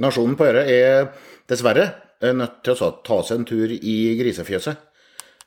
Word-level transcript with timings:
Nasjonen 0.00 0.36
på 0.38 0.46
Øre 0.48 0.64
er 0.68 1.10
dessverre 1.50 1.88
nødt 2.36 2.60
til 2.64 2.76
å 2.76 2.90
ta 3.04 3.20
seg 3.24 3.40
en 3.40 3.48
tur 3.48 3.72
i 3.72 3.96
grisefjøset. 4.18 4.86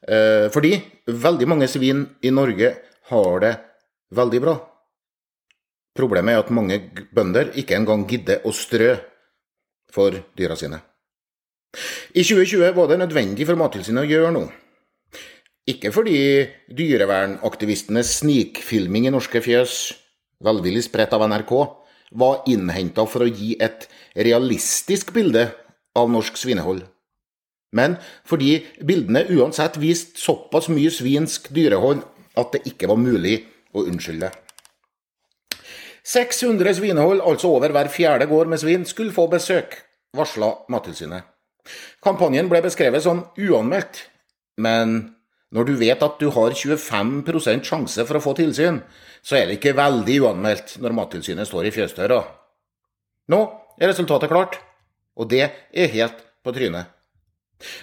Eh, 0.00 0.46
fordi 0.52 0.76
veldig 1.06 1.48
mange 1.50 1.68
svin 1.68 2.04
i 2.24 2.32
Norge 2.32 2.72
har 3.10 3.40
det 3.42 3.54
veldig 4.16 4.40
bra. 4.42 4.54
Problemet 5.98 6.34
er 6.34 6.44
at 6.44 6.52
mange 6.54 6.78
bønder 7.12 7.50
ikke 7.60 7.76
engang 7.76 8.06
gidder 8.08 8.46
å 8.46 8.54
strø 8.54 8.94
for 9.90 10.14
dyra 10.38 10.56
sine. 10.56 10.78
I 12.14 12.22
2020 12.22 12.74
var 12.74 12.88
det 12.90 13.00
nødvendig 13.02 13.46
for 13.46 13.58
Mattilsynet 13.58 14.06
å 14.06 14.10
gjøre 14.10 14.32
noe. 14.34 14.50
Ikke 15.70 15.92
fordi 15.94 16.16
dyrevernaktivistenes 16.74 18.16
snikfilming 18.22 19.06
i 19.06 19.12
norske 19.12 19.42
fjøs, 19.44 19.92
velvillig 20.42 20.86
spredt 20.86 21.12
av 21.14 21.26
NRK, 21.28 21.52
var 22.10 22.42
innhenta 22.50 23.06
for 23.06 23.24
å 23.24 23.30
gi 23.30 23.54
et 23.62 23.86
realistisk 24.14 25.12
bilde 25.14 25.48
av 25.96 26.10
norsk 26.10 26.38
svinehold, 26.38 26.84
men 27.76 27.96
fordi 28.26 28.60
bildene 28.82 29.26
uansett 29.30 29.78
viste 29.78 30.18
såpass 30.18 30.68
mye 30.72 30.90
svinsk 30.90 31.50
dyrehold 31.54 32.02
at 32.38 32.54
det 32.54 32.64
ikke 32.72 32.90
var 32.90 32.98
mulig 32.98 33.40
å 33.74 33.84
unnskylde. 33.86 34.30
600 36.10 36.74
svinehold, 36.80 37.20
altså 37.22 37.52
over 37.54 37.70
hver 37.74 37.90
fjerde 37.92 38.26
gård 38.26 38.50
med 38.50 38.58
svin, 38.62 38.86
skulle 38.88 39.14
få 39.14 39.28
besøk, 39.30 39.76
varsla 40.16 40.54
Mattilsynet. 40.72 41.28
Kampanjen 42.02 42.48
ble 42.50 42.62
beskrevet 42.64 43.04
som 43.04 43.26
uanmeldt, 43.38 44.06
men 44.58 45.12
når 45.50 45.66
du 45.66 45.72
vet 45.80 46.02
at 46.02 46.20
du 46.20 46.28
har 46.30 46.54
25% 46.54 47.66
sjanse 47.66 48.04
for 48.06 48.18
å 48.18 48.22
få 48.22 48.34
tilsyn, 48.38 48.80
så 49.22 49.36
er 49.36 49.48
det 49.48 49.58
ikke 49.58 49.76
veldig 49.78 50.18
uanmeldt 50.24 50.76
når 50.82 50.94
Mattilsynet 50.96 51.48
står 51.48 51.66
i 51.66 51.72
fjøsdøra. 51.74 52.20
Nå 53.30 53.40
er 53.80 53.90
resultatet 53.90 54.30
klart, 54.30 54.60
og 55.18 55.30
det 55.32 55.48
er 55.50 55.94
helt 55.94 56.22
på 56.44 56.54
trynet. 56.54 56.92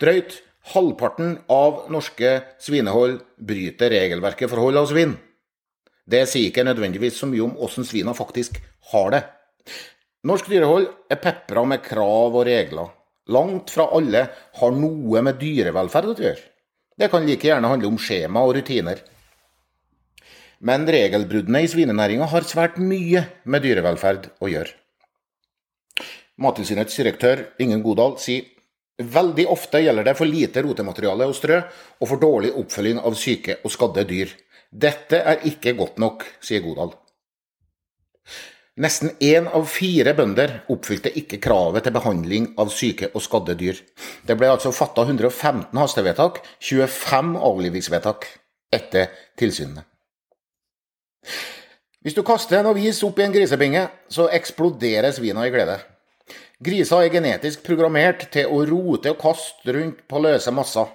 Drøyt 0.00 0.40
halvparten 0.72 1.36
av 1.52 1.84
norske 1.92 2.32
svinehold 2.62 3.20
bryter 3.36 3.92
regelverket 3.92 4.50
for 4.50 4.64
hold 4.64 4.80
av 4.80 4.88
svin. 4.90 5.14
Det 6.10 6.24
sier 6.28 6.48
ikke 6.50 6.64
nødvendigvis 6.66 7.20
så 7.20 7.28
mye 7.30 7.44
om 7.44 7.58
åssen 7.62 7.86
svina 7.86 8.14
faktisk 8.16 8.56
har 8.90 9.12
det. 9.14 9.20
Norsk 10.26 10.48
dyrehold 10.50 10.88
er 11.12 11.20
pepra 11.20 11.62
med 11.68 11.84
krav 11.84 12.34
og 12.34 12.44
regler. 12.48 12.90
Langt 13.30 13.70
fra 13.72 13.86
alle 13.94 14.24
har 14.58 14.74
noe 14.74 15.22
med 15.22 15.38
dyrevelferd 15.40 16.10
å 16.10 16.16
gjøre. 16.18 16.46
Det 17.00 17.08
kan 17.08 17.24
like 17.24 17.48
gjerne 17.48 17.68
handle 17.70 17.88
om 17.88 17.96
skjema 17.96 18.42
og 18.44 18.58
rutiner. 18.58 18.98
Men 20.60 20.84
regelbruddene 20.84 21.62
i 21.64 21.68
svinenæringa 21.72 22.26
har 22.28 22.44
svært 22.44 22.76
mye 22.76 23.22
med 23.48 23.64
dyrevelferd 23.64 24.28
å 24.44 24.50
gjøre. 24.52 24.74
Mattilsynets 26.40 26.98
direktør 27.00 27.46
Ingen 27.64 27.80
Godal 27.84 28.18
sier 28.20 28.44
veldig 29.00 29.46
ofte 29.48 29.80
gjelder 29.80 30.10
det 30.10 30.16
for 30.18 30.28
lite 30.28 30.60
rotemateriale 30.64 31.24
og 31.28 31.36
strø, 31.38 31.62
og 32.00 32.10
for 32.10 32.20
dårlig 32.20 32.52
oppfølging 32.60 33.00
av 33.00 33.16
syke 33.16 33.56
og 33.64 33.72
skadde 33.72 34.04
dyr. 34.08 34.36
Dette 34.68 35.22
er 35.24 35.48
ikke 35.48 35.72
godt 35.80 35.96
nok, 36.04 36.26
sier 36.44 36.60
Godal. 36.64 36.92
Nesten 38.78 39.10
én 39.18 39.48
av 39.50 39.64
fire 39.66 40.12
bønder 40.14 40.60
oppfylte 40.70 41.10
ikke 41.18 41.40
kravet 41.42 41.84
til 41.84 41.94
behandling 41.96 42.52
av 42.60 42.70
syke 42.70 43.10
og 43.10 43.24
skadde 43.24 43.56
dyr. 43.58 43.80
Det 44.22 44.36
ble 44.38 44.50
altså 44.52 44.70
fatta 44.72 45.02
115 45.02 45.74
hastevedtak, 45.74 46.38
25 46.62 47.34
avlivingsvedtak, 47.50 48.28
etter 48.70 49.10
tilsynene. 49.40 49.82
Hvis 52.00 52.14
du 52.16 52.22
kaster 52.24 52.60
en 52.60 52.70
avis 52.70 53.02
opp 53.04 53.18
i 53.20 53.26
en 53.26 53.34
grisebinge, 53.34 53.82
så 54.08 54.30
eksploderer 54.32 55.12
svina 55.12 55.44
i 55.44 55.52
glede. 55.52 55.76
Griser 56.64 57.02
er 57.02 57.12
genetisk 57.12 57.64
programmert 57.66 58.28
til 58.32 58.48
å 58.48 58.62
rote 58.68 59.12
og 59.12 59.20
kaste 59.20 59.74
rundt 59.76 60.06
på 60.08 60.22
løse 60.22 60.54
masser. 60.54 60.88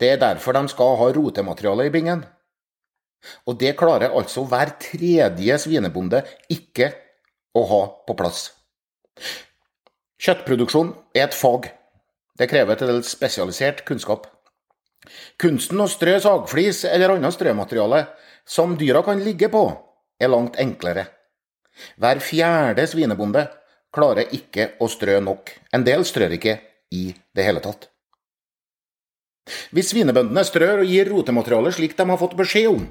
Det 0.00 0.14
er 0.14 0.22
derfor 0.22 0.56
de 0.56 0.68
skal 0.72 0.96
ha 1.00 1.10
rotemateriale 1.16 1.88
i 1.88 1.92
bingen. 1.92 2.24
Og 3.48 3.58
det 3.60 3.74
klarer 3.78 4.14
altså 4.14 4.44
hver 4.48 4.74
tredje 4.82 5.58
svinebonde 5.62 6.22
ikke 6.52 6.90
å 7.54 7.64
ha 7.70 7.80
på 8.06 8.16
plass. 8.18 8.48
Kjøttproduksjon 10.24 10.94
er 11.16 11.28
et 11.28 11.36
fag. 11.36 11.68
Det 12.38 12.48
krever 12.50 12.78
til 12.78 12.90
dels 12.90 13.10
spesialisert 13.14 13.84
kunnskap. 13.88 14.26
Kunsten 15.40 15.80
å 15.84 15.88
strø 15.90 16.16
sagflis 16.22 16.84
eller 16.88 17.14
annet 17.14 17.34
strømateriale 17.36 18.06
som 18.48 18.76
dyra 18.80 19.02
kan 19.04 19.20
ligge 19.24 19.50
på, 19.52 19.66
er 20.20 20.32
langt 20.32 20.56
enklere. 20.60 21.06
Hver 22.00 22.20
fjerde 22.22 22.86
svinebonde 22.88 23.46
klarer 23.94 24.30
ikke 24.34 24.74
å 24.82 24.88
strø 24.90 25.18
nok. 25.22 25.52
En 25.74 25.84
del 25.86 26.06
strør 26.06 26.36
ikke 26.38 26.58
i 26.94 27.08
det 27.34 27.46
hele 27.46 27.62
tatt. 27.64 27.88
Hvis 29.76 29.90
svinebøndene 29.92 30.44
strør 30.46 30.82
og 30.82 30.88
gir 30.88 31.10
rotemateriale 31.10 31.72
slik 31.74 31.96
de 31.98 32.06
har 32.08 32.20
fått 32.20 32.36
beskjed 32.38 32.70
om, 32.70 32.86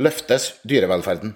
løftes 0.00 0.54
dyrevelferden. 0.66 1.34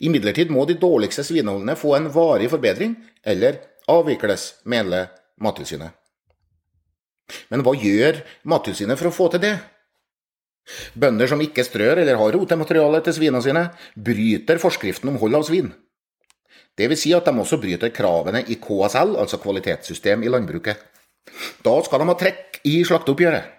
Imidlertid 0.00 0.50
må 0.52 0.64
de 0.66 0.78
dårligste 0.80 1.24
svineholdene 1.26 1.76
få 1.78 1.94
en 1.98 2.10
varig 2.12 2.48
forbedring, 2.52 2.96
eller 3.24 3.60
avvikles, 3.92 4.48
mener 4.64 5.10
Mattilsynet. 5.42 5.92
Men 7.52 7.62
hva 7.66 7.74
gjør 7.76 8.22
Mattilsynet 8.48 8.98
for 9.00 9.10
å 9.10 9.14
få 9.14 9.30
til 9.34 9.44
det? 9.44 9.56
Bønder 10.98 11.30
som 11.30 11.42
ikke 11.42 11.64
strør 11.66 12.00
eller 12.02 12.18
har 12.18 12.32
rotemateriale 12.34 13.02
til 13.06 13.14
svina 13.18 13.42
sine, 13.42 13.68
bryter 13.94 14.58
forskriften 14.62 15.12
om 15.12 15.18
hold 15.20 15.38
av 15.38 15.46
svin. 15.46 15.70
Det 16.76 16.88
vil 16.90 16.98
si 16.98 17.12
at 17.16 17.28
de 17.28 17.32
også 17.40 17.60
bryter 17.62 17.92
kravene 17.94 18.42
i 18.52 18.58
KSL, 18.60 19.14
altså 19.16 19.38
kvalitetssystem 19.40 20.24
i 20.26 20.32
landbruket. 20.32 20.82
Da 21.64 21.76
skal 21.84 22.02
de 22.02 22.10
ha 22.10 22.16
trekk 22.18 22.60
i 22.68 22.80
slakteoppgjøret. 22.86 23.55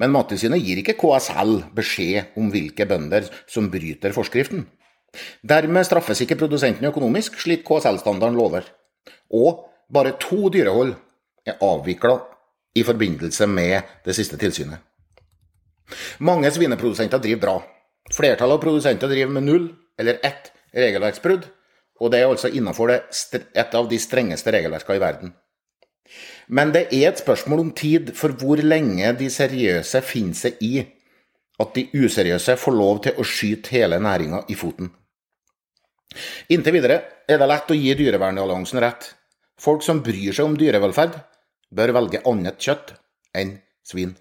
Men 0.00 0.10
Mattilsynet 0.14 0.62
gir 0.62 0.80
ikke 0.80 0.96
KSL 0.98 1.60
beskjed 1.74 2.34
om 2.40 2.48
hvilke 2.50 2.86
bønder 2.90 3.28
som 3.50 3.68
bryter 3.70 4.14
forskriften. 4.16 4.64
Dermed 5.46 5.86
straffes 5.86 6.24
ikke 6.24 6.38
produsenten 6.40 6.88
økonomisk, 6.88 7.38
slik 7.38 7.62
KSL-standarden 7.66 8.38
lover. 8.38 8.66
Og 9.30 9.68
bare 9.92 10.16
to 10.18 10.48
dyrehold 10.50 10.96
er 11.46 11.60
avvikla 11.62 12.16
i 12.74 12.82
forbindelse 12.82 13.46
med 13.46 13.94
det 14.06 14.16
siste 14.18 14.38
tilsynet. 14.40 14.82
Mange 16.18 16.50
svineprodusenter 16.50 17.22
driver 17.22 17.42
bra. 17.44 17.56
Flertallet 18.14 18.58
av 18.58 18.64
produsenter 18.64 19.10
driver 19.10 19.32
med 19.36 19.46
null 19.46 19.68
eller 20.00 20.18
ett 20.26 20.50
regelverksbrudd, 20.74 21.46
og 22.02 22.10
det 22.10 22.20
er 22.20 22.28
altså 22.28 22.50
innenfor 22.50 22.90
et 22.90 23.76
av 23.78 23.88
de 23.88 23.98
strengeste 24.02 24.50
regelverkene 24.50 24.98
i 24.98 25.02
verden. 25.02 25.34
Men 26.48 26.72
det 26.74 26.88
er 26.92 27.08
et 27.10 27.20
spørsmål 27.20 27.62
om 27.62 27.70
tid 27.76 28.12
for 28.18 28.34
hvor 28.40 28.60
lenge 28.60 29.12
de 29.18 29.30
seriøse 29.32 30.02
finner 30.04 30.38
seg 30.38 30.60
i 30.64 30.74
at 31.62 31.76
de 31.76 31.86
useriøse 31.94 32.56
får 32.58 32.74
lov 32.74 33.00
til 33.04 33.18
å 33.18 33.26
skyte 33.26 33.76
hele 33.76 34.00
næringa 34.02 34.42
i 34.50 34.56
foten. 34.58 34.90
Inntil 36.52 36.76
videre 36.76 36.98
er 37.30 37.40
det 37.40 37.48
lett 37.48 37.70
å 37.70 37.78
gi 37.78 37.94
Dyrevernalliansen 37.98 38.82
rett. 38.82 39.06
Folk 39.60 39.84
som 39.86 40.02
bryr 40.04 40.34
seg 40.34 40.48
om 40.48 40.58
dyrevelferd, 40.58 41.16
bør 41.74 41.94
velge 41.96 42.22
annet 42.28 42.58
kjøtt 42.60 42.94
enn 43.34 43.56
svin. 43.86 44.14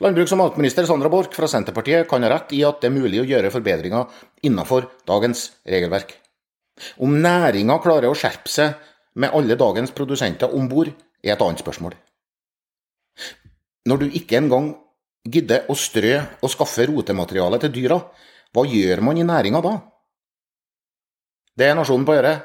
Landbruks- 0.00 0.32
og 0.32 0.40
matminister 0.40 0.86
Sandra 0.88 1.10
Borch 1.12 1.34
fra 1.36 1.48
Senterpartiet 1.50 2.08
kan 2.08 2.24
ha 2.24 2.30
rett 2.32 2.54
i 2.56 2.62
at 2.64 2.80
det 2.80 2.88
er 2.88 2.96
mulig 2.96 3.20
å 3.20 3.26
gjøre 3.28 3.52
forbedringer 3.52 4.06
innenfor 4.46 4.88
dagens 5.08 5.50
regelverk. 5.68 6.14
Om 7.02 7.18
næringa 7.20 7.76
klarer 7.84 8.08
å 8.10 8.16
skjerpe 8.16 8.52
seg 8.52 8.74
med 9.16 9.32
alle 9.34 9.56
dagens 9.58 9.92
produsenter 9.96 10.52
om 10.54 10.68
bord, 10.68 10.90
er 11.24 11.34
et 11.34 11.42
annet 11.42 11.62
spørsmål. 11.62 11.96
Når 13.86 14.02
du 14.02 14.06
ikke 14.18 14.38
engang 14.38 14.74
gidder 15.26 15.66
å 15.70 15.76
strø 15.78 16.14
og 16.42 16.52
skaffe 16.52 16.86
rotemateriale 16.90 17.58
til 17.62 17.74
dyra, 17.74 17.98
hva 18.54 18.64
gjør 18.68 19.02
man 19.04 19.18
i 19.18 19.26
næringa 19.26 19.62
da? 19.64 19.74
Det 21.56 21.70
er 21.70 21.76
Nasjonen 21.78 22.06
på 22.06 22.16
øret. 22.16 22.44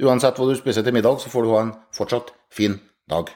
Uansett 0.00 0.36
hva 0.38 0.46
du 0.48 0.54
spiser 0.56 0.84
til 0.86 0.94
middag, 0.94 1.18
så 1.20 1.32
får 1.32 1.44
du 1.44 1.52
ha 1.54 1.62
en 1.64 1.72
fortsatt 1.96 2.30
fin 2.52 2.76
dag. 3.10 3.30